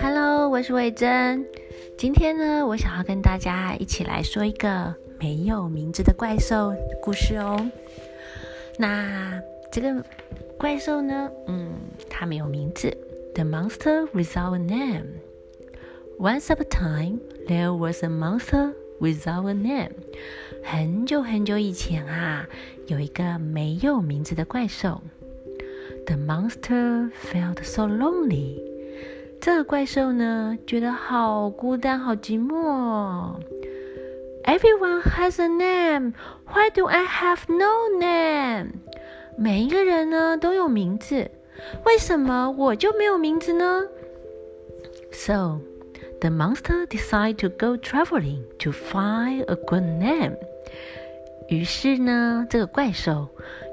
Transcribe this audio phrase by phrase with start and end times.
[0.00, 1.44] Hello，我是魏珍。
[1.98, 7.70] 今天呢，我想要跟大家一起来说一个没有名字的怪兽故事哦。
[8.78, 10.02] 那这个
[10.58, 11.72] 怪兽呢，嗯，
[12.08, 12.96] 它没有名字。
[13.34, 15.06] The monster without a name.
[16.18, 19.92] Once upon a time, there was a monster without a name.
[20.62, 22.48] 很久很久以前啊，
[22.86, 25.02] 有一个没有名字的怪兽。
[26.06, 28.60] The monster felt so lonely.
[29.40, 33.36] 这个怪兽呢，觉得好孤单，好寂寞。
[34.44, 36.12] Everyone has a name.
[36.46, 38.72] Why do I have no name?
[39.38, 41.30] 每一个人呢都有名字，
[41.84, 43.82] 为什么我就没有名字呢
[45.12, 45.60] ？So
[46.20, 50.36] the monster decided to go traveling to find a good name.
[51.48, 53.28] 于是呢，这个怪兽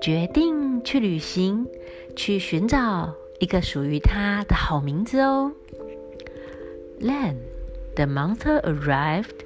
[0.00, 1.66] 决定去旅行，
[2.16, 3.14] 去寻找。
[3.38, 5.50] 一个属于它的好名字哦。
[7.00, 7.38] Then
[7.96, 9.40] the monster arrived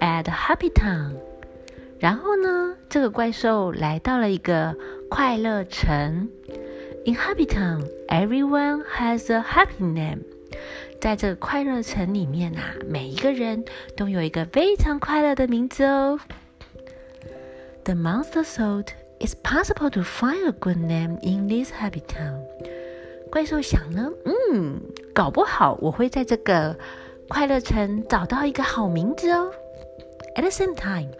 [0.00, 1.12] at Happy Town。
[2.00, 4.76] 然后呢，这个怪兽来到了一个
[5.08, 6.28] 快乐城。
[7.04, 10.24] In Happy Town, everyone has a happy name。
[11.00, 13.64] 在这个快乐城里面啊，每一个人
[13.96, 16.18] 都有一个非常快乐的名字哦。
[17.84, 18.88] The monster thought
[19.19, 22.41] it's possible to find a good name in this happy town。
[23.29, 24.81] 怪兽想呢，嗯，
[25.13, 26.77] 搞不好我会在这个
[27.29, 29.51] 快乐城找到一个好名字哦。
[30.35, 31.11] At the same time,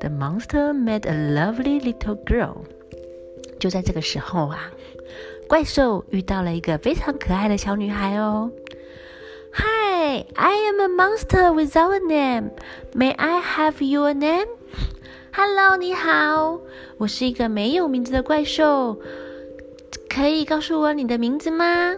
[0.00, 2.56] the monster met a lovely little girl。
[3.58, 4.70] 就在这个时候啊，
[5.48, 8.50] 怪兽遇到了一个非常可爱的小女孩哦。
[9.54, 12.50] Hi, I am a monster without a name.
[12.92, 14.48] May I have your name?
[15.33, 16.59] Hello，你好，
[16.97, 18.99] 我是一个没有名字的怪兽。
[20.09, 21.95] 可以告诉我你的名字吗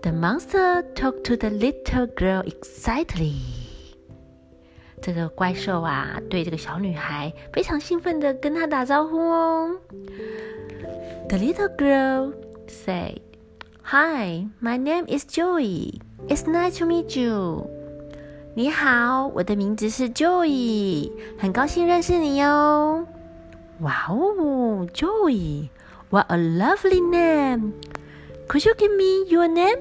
[0.00, 3.34] ？The monster talked to the little girl excitedly。
[5.02, 9.76] 这个怪兽啊，对这个小女孩非常兴奋的跟她打招呼哦。
[11.28, 12.32] The little girl
[12.68, 13.18] said,
[13.82, 16.00] "Hi, my name is Joey.
[16.28, 17.68] It's nice to meet you."
[18.60, 23.06] 你好，我的名字是 Joy，很高兴认识你哦。
[23.78, 27.72] 哇哦，Joy，what a lovely name!
[28.48, 29.80] Could you give me your name?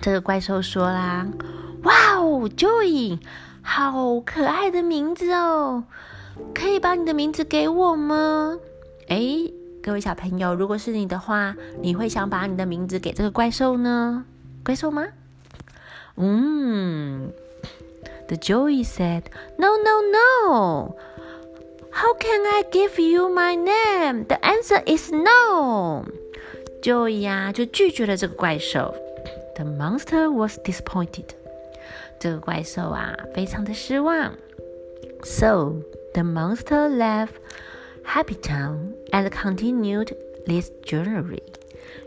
[0.00, 1.24] 这个怪兽说啦
[1.86, 3.20] ：“哇哦，Joy，
[3.62, 5.84] 好可爱的名字哦！
[6.52, 8.58] 可以把你的名字给我吗？”
[9.06, 9.22] 哎，
[9.80, 14.24] 各位小朋友，如果是你的话，你会想把你的名字给这个怪兽呢？
[14.64, 15.06] 怪兽吗？
[16.17, 17.31] 嗯，
[18.27, 19.23] The Joey said,
[19.57, 20.95] "No, no, no."
[21.91, 24.25] How can I give you my name?
[24.25, 26.05] The answer is no.
[26.81, 28.93] Joey 呀就拒绝了这个怪兽。
[29.55, 31.29] The monster was disappointed.
[32.19, 34.33] 这个怪兽啊非常的失望。
[35.23, 35.75] So
[36.13, 37.35] the monster left
[38.03, 40.13] Happy Town and continued
[40.45, 41.41] this journey.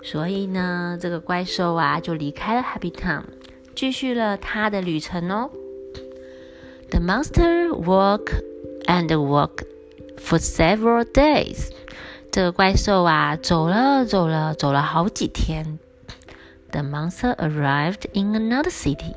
[0.03, 3.25] 所以呢，这个怪兽啊就离开了 Happy Town，
[3.76, 5.50] 继续了他的旅程哦。
[6.90, 8.32] The monster walk
[8.86, 9.64] and walk
[10.18, 11.70] For several days，
[12.32, 15.80] 这个怪兽啊，走了走了走了好几天。
[16.72, 19.14] The monster arrived in another city。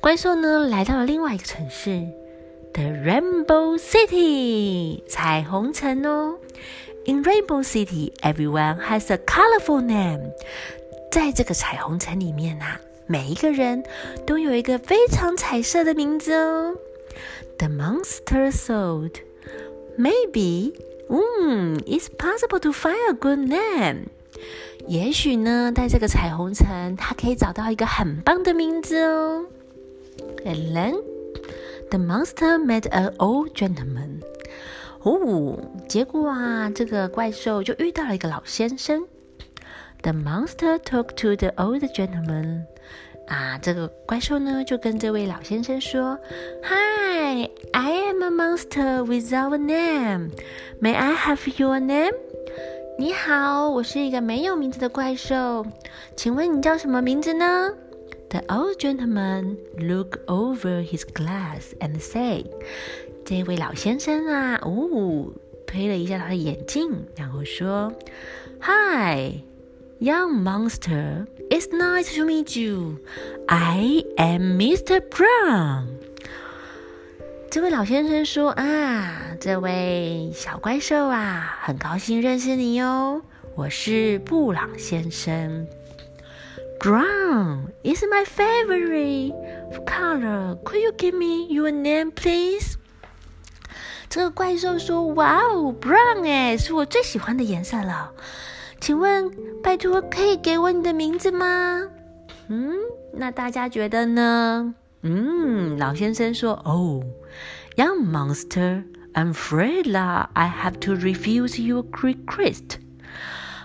[0.00, 2.06] 怪兽呢，来到了另外一个城市
[2.74, 6.36] ，The Rainbow City，彩虹城哦。
[7.06, 10.32] In Rainbow City，everyone has a colorful name。
[11.10, 12.78] 在这个彩虹城里面呐，
[13.12, 13.84] 每一个人
[14.26, 16.74] 都有一个非常彩色的名字哦。
[17.58, 19.16] The monster thought。
[19.98, 20.72] Maybe，
[21.10, 24.06] 嗯，it's possible to find a good name。
[24.88, 29.44] 也许呢，在这个彩虹城，它可以找到一个很棒的名字哦。
[30.46, 31.02] And then
[31.90, 34.22] the monster met an old gentleman。
[35.02, 39.06] 哦，结果啊，这个怪兽就遇到了一个老先生。
[40.00, 42.64] The monster talked to the old gentleman。
[43.32, 46.18] 啊，这个怪兽呢，就跟这位老先生说
[46.64, 50.32] ：“Hi, I am a monster without a name.
[50.82, 52.12] May I have your name？”
[52.98, 55.64] 你好，我是一个没有名字的怪兽，
[56.14, 57.72] 请问你叫什么名字呢
[58.28, 62.44] ？The old gentleman looked over his glass and said：“
[63.24, 65.32] 这位老先生啊，哦，
[65.66, 67.90] 推了一下他的眼镜，然后说
[68.60, 69.40] ：“Hi。”
[70.02, 72.98] Young monster, it's nice to meet you.
[73.48, 75.00] I am Mr.
[75.00, 75.86] Brown.
[77.48, 83.22] 这位老先生说：“啊，这位小怪兽啊，很高兴认识你哟。
[83.54, 85.68] 我是布朗先生。
[86.80, 89.32] Brown is my favorite
[89.86, 90.58] color.
[90.64, 92.74] Could you give me your name, please?
[94.08, 98.10] 这个怪兽说：“哇哦，Brown 哎，是我最喜欢的颜色了。
[98.82, 99.30] 请问，
[99.62, 101.88] 拜托，可以给我你的名字吗？”
[102.50, 102.72] 嗯，
[103.14, 104.74] 那大家觉得呢？
[105.02, 107.00] 嗯，老先生说：“哦
[107.76, 108.82] ，Young monster,
[109.14, 112.78] I'm afraid that I have to refuse your request。”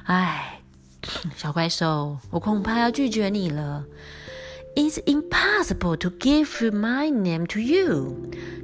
[0.05, 0.61] 哎，
[1.35, 3.85] 小怪兽，我恐怕要拒绝你了。
[4.75, 8.15] It's impossible to give my name to you。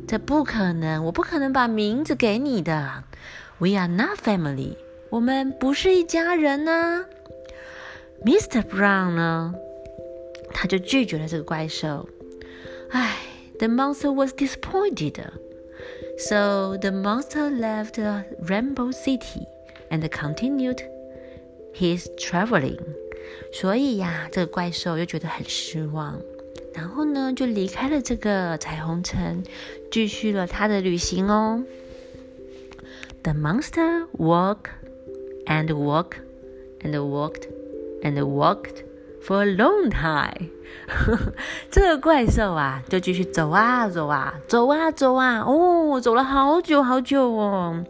[0.07, 3.03] 这不可能，我不可能把名字给你的。
[3.57, 4.75] We are not family。
[5.13, 7.05] 我们不是一家人呢。
[8.25, 8.63] Mr.
[8.63, 9.53] Brown 呢？
[10.51, 12.09] 他就拒绝了这个怪兽。
[12.89, 13.17] 唉
[13.59, 15.23] ，The monster was disappointed.
[16.17, 17.99] So the monster left
[18.43, 19.45] Rainbow City
[19.91, 20.79] and continued
[21.75, 22.79] his traveling，
[23.51, 26.19] 所以呀，这个怪兽又觉得很失望，
[26.73, 29.43] 然后呢，就离开了这个彩虹城，
[29.91, 31.63] 继续了他的旅行哦。
[33.21, 34.71] The monster walk
[35.46, 36.18] and walked
[36.82, 37.48] and walked
[38.02, 38.84] and walked
[39.22, 40.50] for a long time。
[41.70, 47.84] 这个怪兽啊，就继续走啊走啊走啊走啊，哦，走了好久好久哦。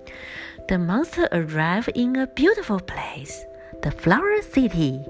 [0.66, 3.43] The monster arrived in a beautiful place.
[3.81, 5.00] The Flower City，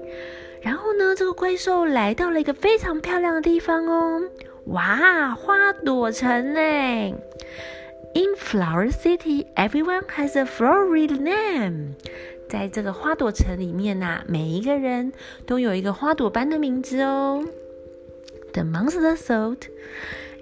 [0.61, 4.21] 然后呢，这个怪兽来到了一个非常漂亮的地方哦，
[4.65, 6.59] 哇，花朵城呢！
[8.13, 11.95] In Flower City, everyone has a flowery name。
[12.54, 15.12] 在这个花朵城里面呐，每一个人
[15.44, 17.44] 都有一个花朵般的名字哦。
[18.52, 19.62] The monster thought.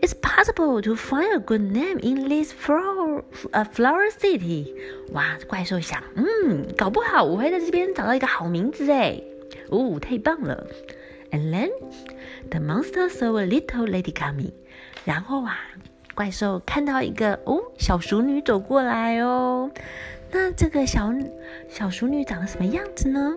[0.02, 3.22] It's possible to find a good name in this flower,
[3.52, 4.74] a flower city.
[5.14, 9.18] 哇，怪兽想，嗯，搞不好我会在这边找到一个好名字哎，
[9.70, 10.66] 哦，太棒了。
[11.30, 11.70] And then
[12.50, 14.52] the monster saw a little lady coming.
[15.06, 15.56] 然后啊，
[16.14, 19.70] 怪兽看到一个哦小熟女走过来哦。
[20.32, 21.12] 那这个小
[21.68, 23.36] 小淑女长得什么样子呢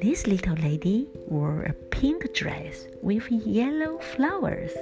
[0.00, 4.72] ？This little lady wore a pink dress with yellow flowers.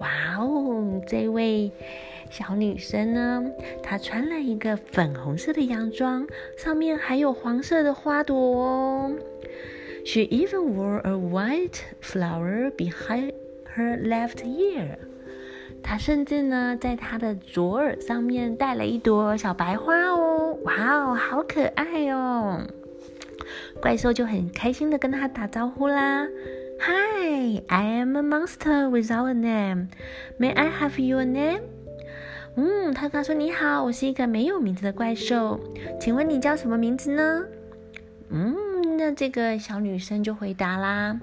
[0.00, 1.70] 哇哦，这位
[2.30, 3.44] 小女生呢，
[3.82, 6.26] 她穿了一个粉红色的洋装，
[6.56, 9.12] 上面还有黄色的花朵哦。
[10.06, 13.32] She even wore a white flower behind
[13.76, 14.96] her left ear。
[15.82, 20.43] 她甚至呢，在她的左耳上面戴了一朵小白花哦。
[20.64, 22.60] 哇哦，好可爱哦！
[23.80, 26.26] 怪兽就很开心的跟她打招呼啦。
[26.80, 29.88] Hi, I am a monster without a name.
[30.38, 31.60] May I have your name?
[32.56, 35.60] 嗯，他他说你好，我是一个没有名字的怪兽，
[36.00, 37.44] 请问你叫什么名字呢？
[38.30, 38.54] 嗯，
[38.96, 41.18] 那这个小女生就回答啦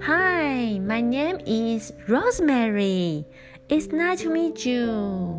[0.00, 3.24] ，Hi, my name is Rosemary.
[3.68, 5.38] It's nice to meet you.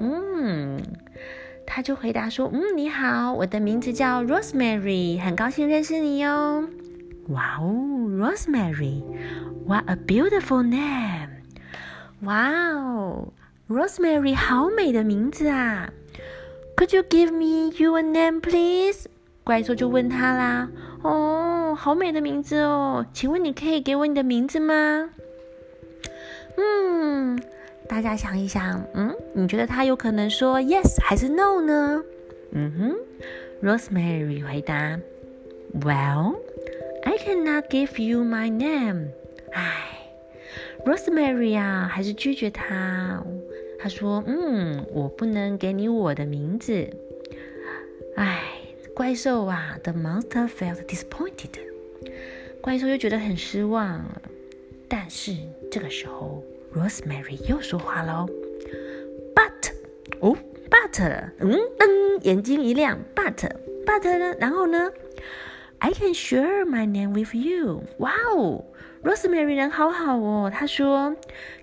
[0.00, 0.82] 嗯，
[1.74, 6.68] 他就回答说，嗯，你好，我的名字叫 Rosemary，很高兴认识你哟。
[7.30, 7.64] 哇哦
[8.16, 11.30] ，Rosemary，What a beautiful name！
[12.20, 13.26] 哇哦
[13.68, 15.90] ，Rosemary，好美的名字啊
[16.76, 19.06] ！Could you give me your name, please？
[19.42, 20.68] 怪兽就问他啦。
[21.02, 25.10] 哦，好美的名字哦，请问你可以给我你的名字吗？
[26.56, 27.42] 嗯，
[27.88, 32.02] 大家想一想，嗯，你觉得他有可能说 yes 还是 no 呢？
[32.52, 32.96] 嗯哼
[33.62, 34.98] ，Rosemary 回答
[35.80, 36.36] ，Well。
[37.02, 39.08] I cannot give you my name。
[39.52, 40.08] 唉
[40.86, 43.22] ，Rosemary 啊，还是拒绝他。
[43.78, 46.88] 他说：“嗯，我不能给你我的名字。”
[48.16, 48.40] 唉，
[48.94, 51.50] 怪兽啊，The monster felt disappointed。
[52.62, 54.02] 怪兽又觉得很失望。
[54.88, 55.36] 但是
[55.70, 56.42] 这个时候
[56.74, 58.26] ，Rosemary 又说话喽
[59.34, 59.72] ：“But，
[60.20, 60.36] 哦
[60.70, 64.34] ，But，嗯噔，眼睛一亮，But，But 呢？
[64.38, 64.90] 然后呢？”
[65.80, 67.82] I can share my name with you.
[67.98, 68.64] 哇哦
[69.04, 70.50] ，Rosemary 人好好哦。
[70.52, 71.14] 他说：“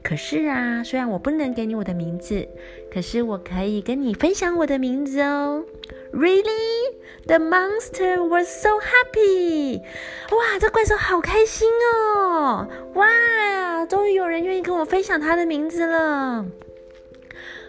[0.04, 2.48] 可是啊，虽然我不能给你我的名字，
[2.94, 5.66] 可是我可以跟你分享我的名字哦。”
[6.14, 6.98] Really?
[7.26, 9.80] The monster was so happy.
[10.32, 12.68] 哇，这怪兽好开心哦！
[12.96, 16.46] 哇，终于有人愿意跟我分享他的名字了。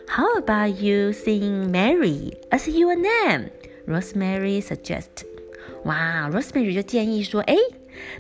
[0.08, 3.50] How about you seeing Mary as your name?
[3.86, 5.26] Rosemary suggested.
[5.84, 7.56] 哇，Rosemary 就建议说：“哎，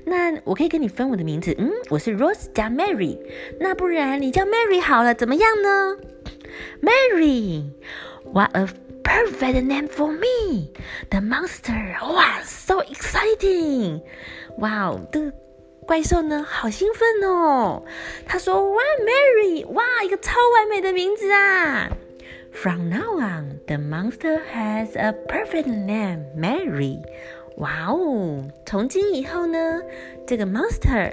[0.04, 3.18] 那我可以跟你分我的名字，嗯，我是 Rose 加 Mary，
[3.60, 5.96] 那不然你叫 Mary 好了，怎么样呢
[6.82, 8.66] ？”Mary，What a
[9.02, 10.68] perfect name for me,
[11.10, 11.96] the monster.
[12.14, 14.02] 哇，so exciting！
[14.58, 15.32] 哇哦，这
[15.86, 17.84] 怪兽呢，好兴奋哦。
[18.26, 21.90] 他说：“哇，Mary，哇，一个超完美的名字啊
[22.52, 27.02] ！From now on, the monster has a perfect name, Mary.
[27.56, 29.82] 哇哦，从今以后呢，
[30.26, 31.12] 这个 monster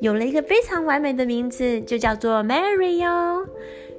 [0.00, 3.46] 有了一个非常完美的名字，就叫做 Mary 哟。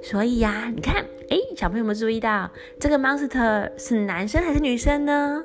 [0.02, 2.50] 所以呀，你看，哎，小朋友们注意到
[2.80, 5.44] 这个 monster 是男生还是女生呢？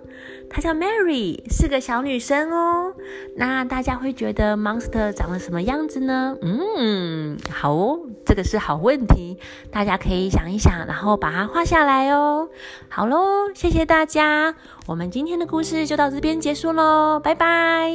[0.49, 2.94] 她叫 Mary，是个小女生哦。
[3.37, 6.37] 那大家会觉得 monster 长得什么样子呢？
[6.42, 9.38] 嗯，好哦，这个是好问题，
[9.71, 12.49] 大家可以想一想，然后把它画下来哦。
[12.88, 14.54] 好喽，谢谢大家，
[14.87, 17.90] 我们今天的故事就到这边结束喽，拜拜。